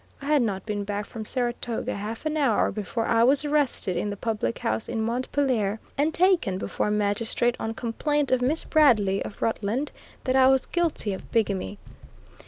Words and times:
I 0.19 0.25
had 0.25 0.41
not 0.41 0.65
been 0.65 0.83
back 0.83 1.05
from 1.05 1.25
Saratoga 1.27 1.93
half 1.95 2.25
an 2.25 2.35
hour 2.35 2.71
before 2.71 3.05
I 3.05 3.23
was 3.23 3.45
arrested 3.45 3.95
in 3.95 4.09
the 4.09 4.17
public 4.17 4.57
house 4.57 4.89
in 4.89 5.03
Montpelier 5.03 5.79
and 5.95 6.11
taken 6.11 6.57
before 6.57 6.87
a 6.87 6.91
magistrate, 6.91 7.55
on 7.59 7.75
complaint 7.75 8.31
of 8.31 8.41
Miss 8.41 8.63
Bradley, 8.63 9.23
of 9.23 9.43
Rutland, 9.43 9.91
that 10.23 10.35
I 10.35 10.47
was 10.47 10.65
guilty 10.65 11.13
of 11.13 11.31
bigamy. 11.31 11.77